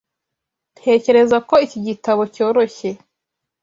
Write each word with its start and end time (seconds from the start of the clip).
Ntekereza 0.77 1.37
ko 1.47 1.55
iki 1.65 1.79
gitabo 1.87 2.21
cyoroshye. 2.33 2.89